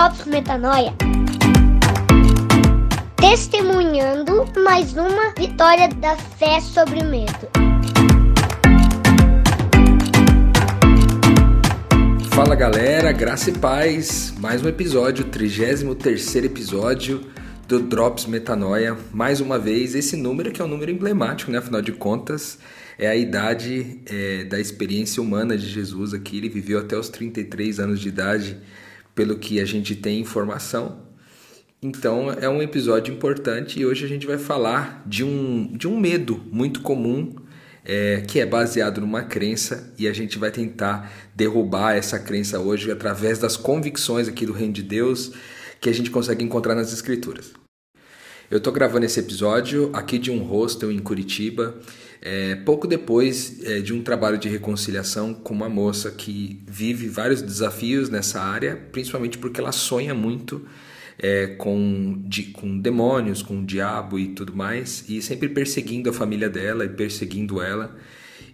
[0.00, 0.94] Drops Metanoia.
[3.16, 7.50] Testemunhando mais uma vitória da fé sobre o medo.
[12.30, 14.32] Fala galera, graça e paz.
[14.38, 17.26] Mais um episódio, 33 episódio
[17.68, 18.96] do Drops Metanoia.
[19.12, 21.58] Mais uma vez, esse número que é um número emblemático, né?
[21.58, 22.58] Afinal de contas,
[22.98, 26.38] é a idade é, da experiência humana de Jesus aqui.
[26.38, 28.56] Ele viveu até os 33 anos de idade,
[29.14, 31.08] pelo que a gente tem informação.
[31.82, 35.98] Então é um episódio importante e hoje a gente vai falar de um, de um
[35.98, 37.34] medo muito comum
[37.84, 42.90] é, que é baseado numa crença e a gente vai tentar derrubar essa crença hoje
[42.90, 45.32] através das convicções aqui do Reino de Deus
[45.80, 47.52] que a gente consegue encontrar nas Escrituras.
[48.50, 51.78] Eu estou gravando esse episódio aqui de um hostel em Curitiba,
[52.22, 57.40] é, pouco depois é, de um trabalho de reconciliação com uma moça que vive vários
[57.40, 60.66] desafios nessa área, principalmente porque ela sonha muito
[61.18, 66.12] é, com, de, com demônios, com o diabo e tudo mais, e sempre perseguindo a
[66.12, 67.96] família dela e perseguindo ela.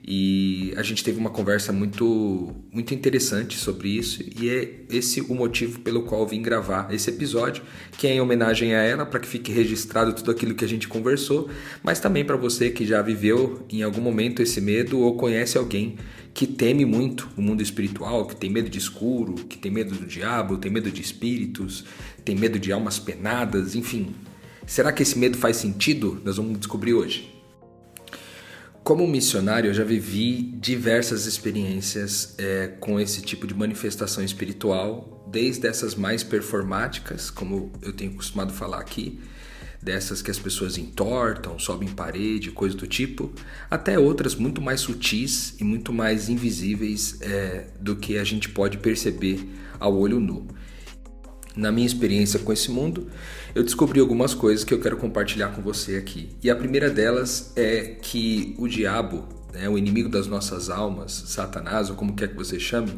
[0.08, 5.34] E a gente teve uma conversa muito, muito interessante sobre isso, e é esse o
[5.34, 7.64] motivo pelo qual vim gravar esse episódio,
[7.98, 10.86] que é em homenagem a ela, para que fique registrado tudo aquilo que a gente
[10.86, 11.50] conversou,
[11.82, 15.96] mas também para você que já viveu em algum momento esse medo ou conhece alguém
[16.32, 20.06] que teme muito o mundo espiritual, que tem medo de escuro, que tem medo do
[20.06, 21.84] diabo, tem medo de espíritos,
[22.24, 24.14] tem medo de almas penadas, enfim.
[24.64, 26.20] Será que esse medo faz sentido?
[26.24, 27.35] Nós vamos descobrir hoje.
[28.86, 35.66] Como missionário, eu já vivi diversas experiências é, com esse tipo de manifestação espiritual, desde
[35.66, 39.18] essas mais performáticas, como eu tenho costumado falar aqui,
[39.82, 43.32] dessas que as pessoas entortam, sobem parede, coisa do tipo,
[43.68, 48.78] até outras muito mais sutis e muito mais invisíveis é, do que a gente pode
[48.78, 49.44] perceber
[49.80, 50.46] ao olho nu.
[51.56, 53.06] Na minha experiência com esse mundo,
[53.54, 56.28] eu descobri algumas coisas que eu quero compartilhar com você aqui.
[56.42, 61.88] E a primeira delas é que o diabo, né, o inimigo das nossas almas, Satanás,
[61.88, 62.92] ou como quer que você chame,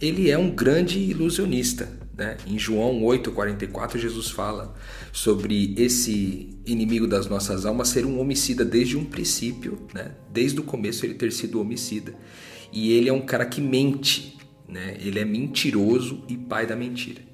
[0.00, 1.86] ele é um grande ilusionista.
[2.16, 2.38] Né?
[2.46, 4.74] Em João 8,44, Jesus fala
[5.12, 10.12] sobre esse inimigo das nossas almas ser um homicida desde um princípio, né?
[10.32, 12.14] desde o começo ele ter sido homicida.
[12.72, 14.96] E ele é um cara que mente, né?
[14.98, 17.27] ele é mentiroso e pai da mentira.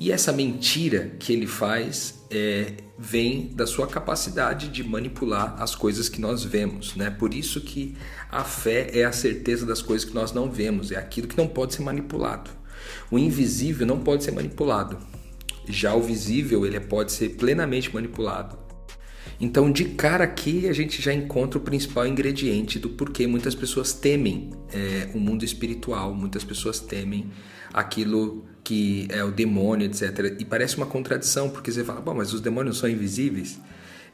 [0.00, 6.08] E essa mentira que ele faz é, vem da sua capacidade de manipular as coisas
[6.08, 7.10] que nós vemos, né?
[7.10, 7.96] Por isso que
[8.30, 11.48] a fé é a certeza das coisas que nós não vemos, é aquilo que não
[11.48, 12.48] pode ser manipulado.
[13.10, 14.98] O invisível não pode ser manipulado.
[15.68, 18.56] Já o visível ele pode ser plenamente manipulado.
[19.40, 23.92] Então, de cara aqui, a gente já encontra o principal ingrediente do porquê muitas pessoas
[23.92, 27.30] temem é, o mundo espiritual, muitas pessoas temem
[27.72, 30.36] aquilo que é o demônio, etc.
[30.38, 33.58] E parece uma contradição, porque você fala, bom, mas os demônios são invisíveis?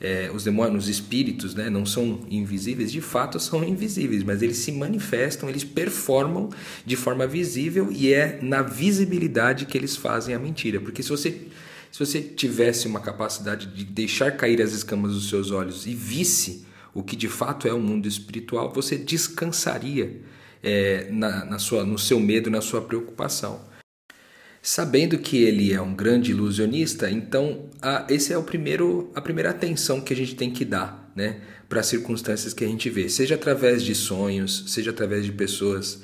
[0.00, 2.92] É, os demônios, os espíritos, né, não são invisíveis?
[2.92, 6.50] De fato, são invisíveis, mas eles se manifestam, eles performam
[6.87, 10.78] de forma visível e é na visibilidade que eles fazem a mentira.
[10.78, 11.48] Porque se você
[11.91, 16.65] se você tivesse uma capacidade de deixar cair as escamas dos seus olhos e visse
[16.92, 20.21] o que de fato é o mundo espiritual, você descansaria
[20.62, 23.74] é, na, na sua, no seu medo, na sua preocupação.
[24.67, 29.51] Sabendo que ele é um grande ilusionista, então a, esse é o primeiro, a primeira
[29.51, 33.11] atenção que a gente tem que dar né, para as circunstâncias que a gente vê,
[33.11, 36.01] seja através de sonhos, seja através de pessoas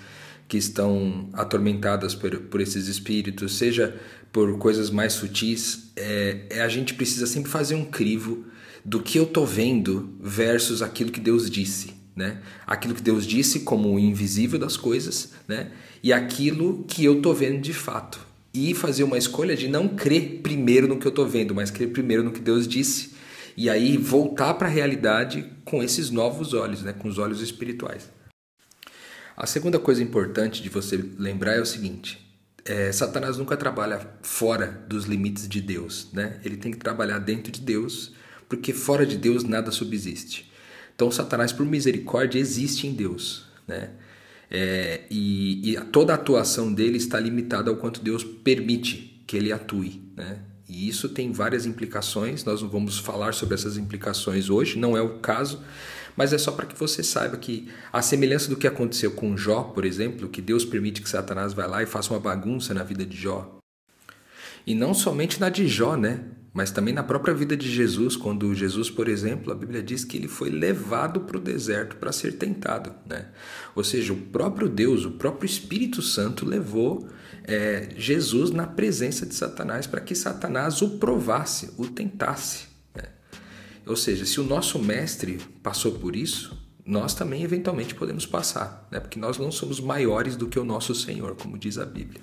[0.47, 3.99] que estão atormentadas por, por esses espíritos, seja
[4.31, 8.45] por coisas mais sutis, é, é, a gente precisa sempre fazer um crivo
[8.85, 12.43] do que eu tô vendo versus aquilo que Deus disse, né?
[12.67, 15.73] Aquilo que Deus disse como o invisível das coisas, né?
[16.03, 18.29] E aquilo que eu tô vendo de fato.
[18.53, 21.93] E fazer uma escolha de não crer primeiro no que eu tô vendo, mas crer
[21.93, 23.15] primeiro no que Deus disse.
[23.57, 26.93] E aí voltar para a realidade com esses novos olhos, né?
[26.93, 28.11] Com os olhos espirituais.
[29.37, 32.19] A segunda coisa importante de você lembrar é o seguinte:
[32.65, 36.39] é, Satanás nunca trabalha fora dos limites de Deus, né?
[36.45, 38.13] Ele tem que trabalhar dentro de Deus,
[38.49, 40.51] porque fora de Deus nada subsiste.
[40.95, 43.91] Então, Satanás, por misericórdia, existe em Deus, né?
[44.51, 49.53] É, e, e toda a atuação dele está limitada ao quanto Deus permite que ele
[49.53, 50.41] atue, né?
[50.69, 55.03] E isso tem várias implicações, nós não vamos falar sobre essas implicações hoje, não é
[55.03, 55.61] o caso,
[56.17, 59.65] mas é só para que você saiba que a semelhança do que aconteceu com Jó,
[59.65, 63.05] por exemplo, que Deus permite que Satanás vá lá e faça uma bagunça na vida
[63.05, 63.59] de Jó.
[64.67, 66.25] E não somente na de Jó, né?
[66.53, 70.17] Mas também na própria vida de Jesus, quando Jesus, por exemplo, a Bíblia diz que
[70.17, 72.93] ele foi levado para o deserto para ser tentado.
[73.07, 73.27] Né?
[73.75, 77.09] Ou seja, o próprio Deus, o próprio Espírito Santo levou
[77.45, 82.65] é, Jesus na presença de Satanás para que Satanás o provasse, o tentasse.
[82.97, 83.05] Né?
[83.87, 88.99] Ou seja, se o nosso mestre passou por isso, nós também eventualmente podemos passar, né?
[88.99, 92.21] porque nós não somos maiores do que o nosso Senhor, como diz a Bíblia.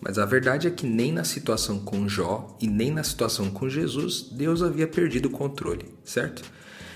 [0.00, 3.68] Mas a verdade é que nem na situação com Jó e nem na situação com
[3.68, 6.42] Jesus, Deus havia perdido o controle, certo?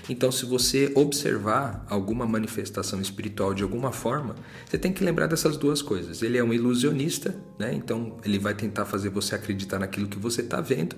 [0.07, 4.35] Então, se você observar alguma manifestação espiritual de alguma forma,
[4.65, 6.21] você tem que lembrar dessas duas coisas.
[6.21, 7.73] Ele é um ilusionista, né?
[7.73, 10.95] então ele vai tentar fazer você acreditar naquilo que você está vendo.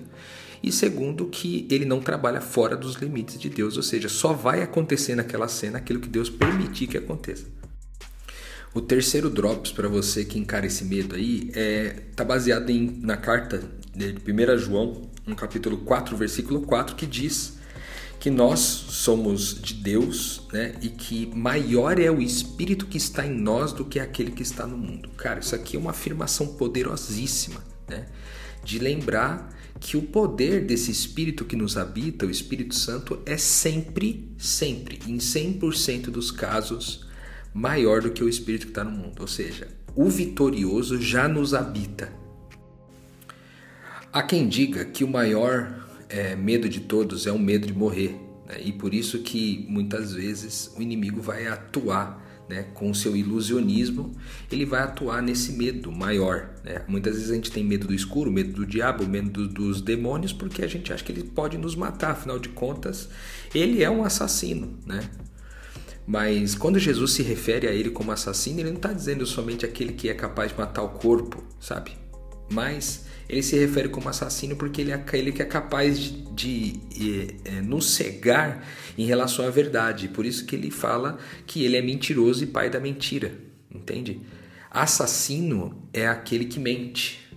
[0.62, 4.62] E segundo, que ele não trabalha fora dos limites de Deus, ou seja, só vai
[4.62, 7.57] acontecer naquela cena aquilo que Deus permitir que aconteça.
[8.74, 13.16] O terceiro drops para você que encara esse medo aí é tá baseado em, na
[13.16, 13.62] carta
[13.94, 17.58] de 1 João, no capítulo 4, versículo 4, que diz
[18.20, 20.74] que nós somos de Deus, né?
[20.82, 24.66] E que maior é o espírito que está em nós do que aquele que está
[24.66, 25.08] no mundo.
[25.16, 28.06] Cara, isso aqui é uma afirmação poderosíssima, né?
[28.64, 34.34] De lembrar que o poder desse espírito que nos habita, o Espírito Santo, é sempre,
[34.36, 37.06] sempre, em 100% dos casos,
[37.52, 39.20] maior do que o espírito que está no mundo.
[39.20, 42.12] Ou seja, o vitorioso já nos habita.
[44.12, 48.18] Há quem diga que o maior é, medo de todos é o medo de morrer.
[48.48, 48.60] Né?
[48.64, 54.12] E por isso que muitas vezes o inimigo vai atuar né, com o seu ilusionismo,
[54.50, 56.48] ele vai atuar nesse medo maior.
[56.64, 56.82] Né?
[56.88, 60.32] Muitas vezes a gente tem medo do escuro, medo do diabo, medo do, dos demônios,
[60.32, 63.08] porque a gente acha que ele pode nos matar, afinal de contas,
[63.54, 64.78] ele é um assassino.
[64.86, 65.00] Né?
[66.08, 69.92] Mas quando Jesus se refere a ele como assassino, ele não está dizendo somente aquele
[69.92, 71.90] que é capaz de matar o corpo, sabe?
[72.50, 76.72] Mas ele se refere como assassino porque ele é aquele que é capaz de, de,
[76.72, 78.66] de é, nos cegar
[78.96, 80.08] em relação à verdade.
[80.08, 83.34] Por isso que ele fala que ele é mentiroso e pai da mentira,
[83.70, 84.18] entende?
[84.70, 87.28] Assassino é aquele que mente.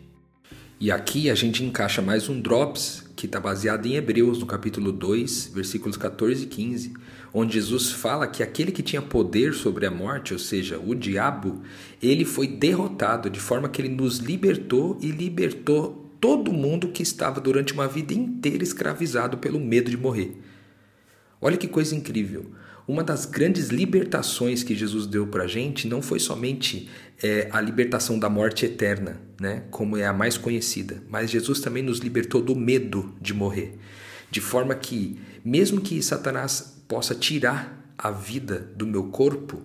[0.80, 4.94] E aqui a gente encaixa mais um drops que está baseado em Hebreus, no capítulo
[4.94, 6.94] 2, versículos 14 e 15,
[7.34, 11.62] onde Jesus fala que aquele que tinha poder sobre a morte, ou seja, o diabo,
[12.02, 17.40] ele foi derrotado de forma que ele nos libertou e libertou todo mundo que estava
[17.40, 20.38] durante uma vida inteira escravizado pelo medo de morrer.
[21.42, 22.52] Olha que coisa incrível.
[22.88, 26.90] Uma das grandes libertações que Jesus deu para a gente não foi somente
[27.24, 31.82] é, a libertação da morte eterna, né, como é a mais conhecida, mas Jesus também
[31.82, 33.78] nos libertou do medo de morrer,
[34.30, 39.64] de forma que, mesmo que Satanás possa tirar a vida do meu corpo,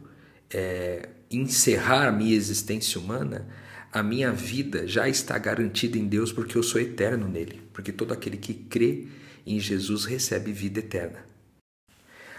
[0.49, 3.49] é, encerrar a minha existência humana,
[3.93, 8.15] a minha vida já está garantida em Deus porque eu sou eterno nele, porque todo
[8.15, 9.09] aquele que crê
[9.45, 11.19] em Jesus recebe vida eterna.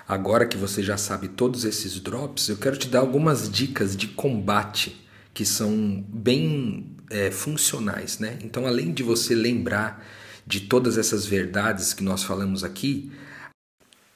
[0.07, 4.07] Agora que você já sabe todos esses drops, eu quero te dar algumas dicas de
[4.07, 8.39] combate que são bem é, funcionais, né?
[8.41, 10.01] Então, além de você lembrar
[10.45, 13.11] de todas essas verdades que nós falamos aqui,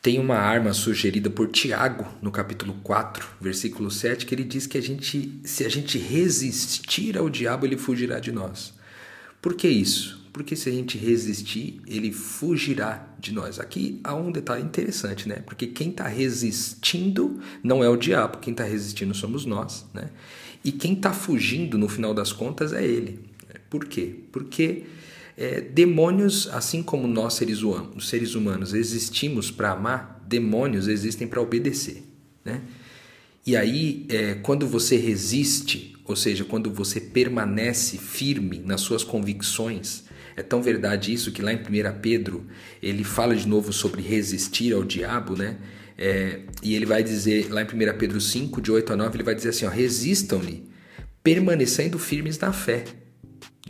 [0.01, 4.77] tem uma arma sugerida por Tiago no capítulo 4, versículo 7, que ele diz que
[4.77, 8.73] a gente, se a gente resistir ao diabo, ele fugirá de nós.
[9.39, 10.19] Por que isso?
[10.33, 13.59] Porque se a gente resistir, ele fugirá de nós.
[13.59, 15.43] Aqui há um detalhe interessante, né?
[15.45, 20.09] Porque quem está resistindo não é o diabo, quem está resistindo somos nós, né?
[20.63, 23.19] E quem está fugindo, no final das contas, é ele.
[23.69, 24.15] Por quê?
[24.31, 24.83] Porque
[25.41, 31.41] é, demônios, assim como nós seres humanos, seres humanos existimos para amar, demônios existem para
[31.41, 32.03] obedecer,
[32.45, 32.61] né?
[33.43, 40.03] E aí, é, quando você resiste, ou seja, quando você permanece firme nas suas convicções,
[40.35, 42.45] é tão verdade isso que lá em 1 Pedro
[42.79, 45.57] ele fala de novo sobre resistir ao diabo, né?
[45.97, 49.23] É, e ele vai dizer, lá em 1 Pedro 5, de 8 a 9, ele
[49.23, 50.69] vai dizer assim: resistam-lhe,
[51.23, 52.83] permanecendo firmes na fé.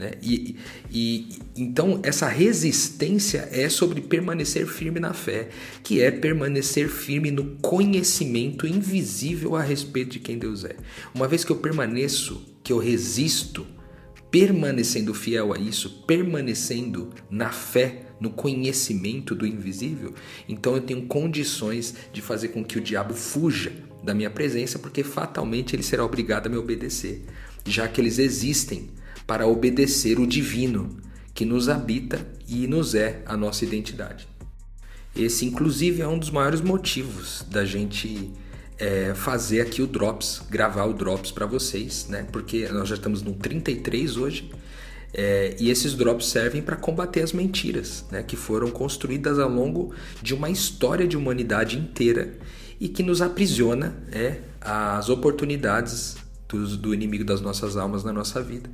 [0.02, 0.14] Né?
[0.20, 0.56] E,
[0.92, 5.50] e então essa resistência é sobre permanecer firme na fé,
[5.84, 10.76] que é permanecer firme no conhecimento invisível a respeito de quem Deus é.
[11.14, 13.64] Uma vez que eu permaneço, que eu resisto,
[14.32, 20.16] permanecendo fiel a isso, permanecendo na fé, no conhecimento do invisível,
[20.50, 23.72] então eu tenho condições de fazer com que o diabo fuja
[24.04, 27.24] da minha presença, porque fatalmente ele será obrigado a me obedecer,
[27.66, 28.90] já que eles existem
[29.26, 30.98] para obedecer o divino
[31.34, 34.28] que nos habita e nos é a nossa identidade.
[35.16, 38.32] Esse, inclusive, é um dos maiores motivos da gente
[38.78, 42.26] é, fazer aqui o Drops, gravar o Drops para vocês, né?
[42.32, 44.52] Porque nós já estamos no 33 hoje.
[45.14, 49.94] É, e esses drops servem para combater as mentiras, né, que foram construídas ao longo
[50.22, 52.34] de uma história de humanidade inteira
[52.80, 56.16] e que nos aprisiona é, as oportunidades
[56.48, 58.70] do, do inimigo das nossas almas na nossa vida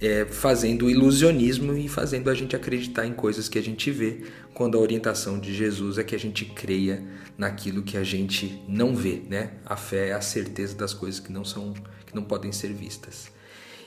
[0.00, 4.22] é, fazendo ilusionismo e fazendo a gente acreditar em coisas que a gente vê,
[4.54, 7.04] quando a orientação de Jesus é que a gente creia
[7.36, 9.52] naquilo que a gente não vê, né?
[9.64, 11.74] A fé é a certeza das coisas que não são,
[12.06, 13.30] que não podem ser vistas.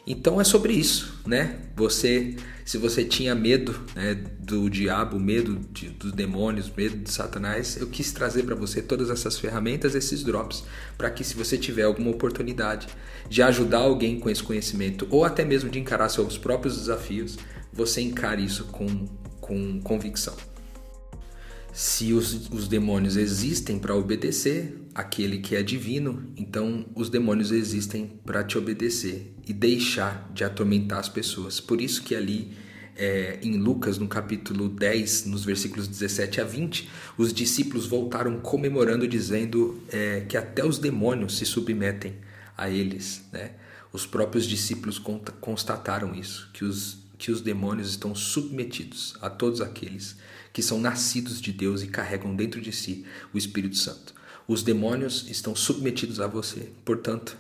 [0.06, 1.60] Então é sobre isso, né?
[1.78, 7.78] Você, se você tinha medo né, do diabo, medo de, dos demônios, medo de Satanás,
[7.78, 10.66] eu quis trazer para você todas essas ferramentas, esses drops,
[10.98, 12.88] para que se você tiver alguma oportunidade
[13.30, 17.38] de ajudar alguém com esse conhecimento ou até mesmo de encarar seus próprios desafios,
[17.72, 19.08] você encare isso com,
[19.40, 20.36] com convicção.
[21.72, 28.20] Se os, os demônios existem para obedecer aquele que é divino, então os demônios existem
[28.26, 31.60] para te obedecer e deixar de atormentar as pessoas.
[31.60, 32.52] Por isso que ali
[32.96, 39.08] é, em Lucas, no capítulo 10, nos versículos 17 a 20, os discípulos voltaram comemorando,
[39.08, 42.14] dizendo é, que até os demônios se submetem
[42.58, 43.24] a eles.
[43.32, 43.52] Né?
[43.92, 45.00] Os próprios discípulos
[45.40, 50.16] constataram isso, que os, que os demônios estão submetidos a todos aqueles
[50.54, 54.14] que são nascidos de Deus e carregam dentro de si o Espírito Santo.
[54.48, 56.70] Os demônios estão submetidos a você.
[56.84, 57.38] Portanto,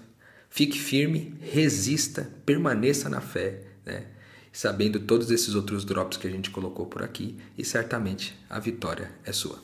[0.49, 4.05] fique firme, resista, permaneça na fé, né?
[4.51, 9.11] sabendo todos esses outros drops que a gente colocou por aqui, e certamente a vitória
[9.25, 9.59] é sua.